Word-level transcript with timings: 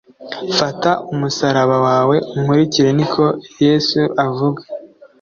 Fata 0.57 0.91
umusaraba 1.13 1.75
wawe 1.87 2.15
unkurikire 2.35 2.89
niko 2.97 3.25
yesu 3.65 4.01
avuga 4.25 4.61